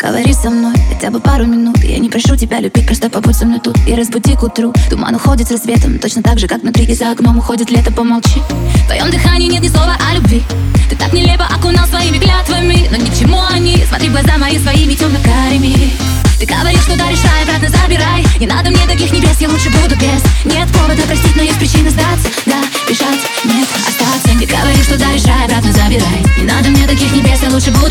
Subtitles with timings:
[0.00, 1.76] Говори со мной хотя бы пару минут.
[1.84, 4.72] Я не прошу тебя любить, просто побудь со мной тут И разбуди к утру.
[4.88, 7.92] Туман уходит с рассветом Точно так же, как внутри и за окном уходит лето.
[7.92, 8.40] Помолчи.
[8.48, 10.42] В твоем дыхании нет ни слова о любви.
[10.88, 13.76] Ты так нелепо окунал своими клятвами Но ни к чему они.
[13.86, 15.92] Смотри в глаза мои своими темно-карими
[16.38, 18.24] Ты говоришь, что да, решай, обратно забирай.
[18.40, 20.22] Не надо мне таких небес, я лучше буду без.
[20.46, 21.90] Нет повода простить, но есть причина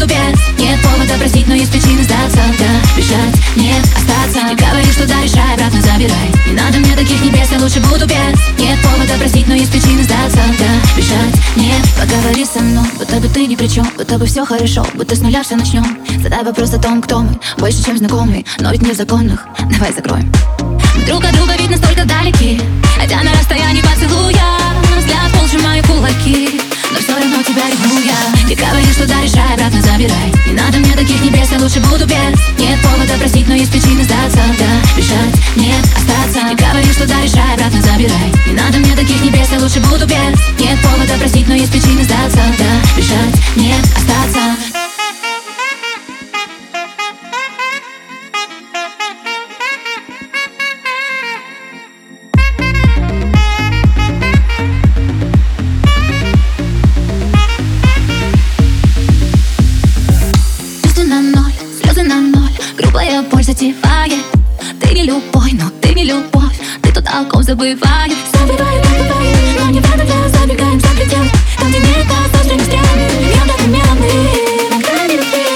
[0.06, 2.40] без Нет повода простить, но есть причина сдаться.
[2.58, 4.48] Да, бежать, нет, остаться.
[4.50, 6.30] Ты говоришь, что да, решай, обратно забирай.
[6.48, 10.04] Не надо мне таких небес, я лучше буду без Нет повода простить, но есть причина
[10.04, 10.40] сдаться.
[10.60, 12.86] Да, бежать, нет, поговори со мной.
[12.98, 14.86] Будто бы ты ни при чем, будто бы все хорошо.
[14.94, 17.40] Будто с нуля все начнем Задай вопрос о том, кто мы.
[17.58, 20.32] Больше, чем знакомый, но ведь не в законных Давай закроем.
[20.96, 22.60] Мы друг от друга ведь настолько далеки.
[22.98, 23.82] Хотя на расстоянии
[32.80, 34.40] Нет повода простить, но есть причины сдаться.
[34.58, 36.56] Да, бежать, нет, остаться.
[36.56, 38.32] Ты говоришь, что да, решай, обратно забирай.
[38.48, 40.40] Не надо мне таких небес, я лучше буду без.
[40.60, 41.79] Нет повода простить, но есть причины
[63.00, 64.26] Грубая боль затевает
[64.82, 66.60] Ты не любой, но ты не любовь.
[66.82, 68.12] Ты тут о ком забываешь.
[68.34, 71.24] Забываю, забываю, но не надо для Забегаем за предел
[71.58, 72.84] Там, где нет нас, даже не стрелы
[73.32, 73.46] Я
[74.82, 75.48] грани любви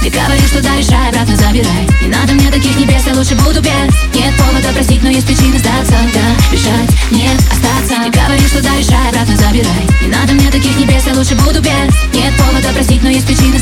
[0.00, 1.88] Ты говоришь, что да, решай, обратно забирай.
[2.00, 3.94] Не надо мне таких небес, я лучше буду без.
[4.14, 5.96] Нет повода простить, но есть причины сдаться.
[6.14, 7.96] Да, бежать, нет, остаться.
[8.04, 9.84] Ты говоришь, что да, решай, обратно забирай.
[10.02, 11.94] Не надо мне таких небес, я лучше буду без.
[12.14, 13.53] Нет повода простить, но есть причины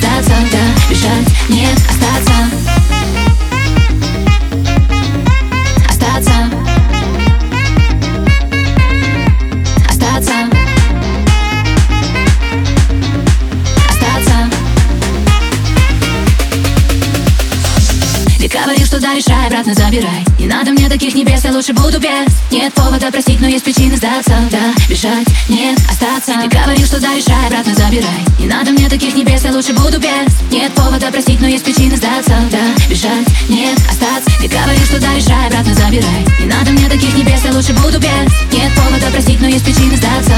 [18.52, 20.26] Ты говоришь, что да, решай, обратно забирай.
[20.38, 22.28] Не надо мне таких небес, я лучше буду без.
[22.50, 24.34] Нет повода простить, но есть причины сдаться.
[24.50, 26.34] Да, бежать, нет, остаться.
[26.42, 28.20] Ты говоришь, что да, решай, обратно забирай.
[28.38, 30.28] Не надо мне таких небес, я лучше буду без.
[30.50, 32.34] Нет повода простить, но есть причины сдаться.
[32.50, 34.30] Да, бежать, нет, остаться.
[34.42, 36.26] Ты говоришь, что да, решай, обратно забирай.
[36.38, 38.32] Не надо мне таких небес, я лучше буду без.
[38.52, 40.34] Нет повода простить, но есть причины сдаться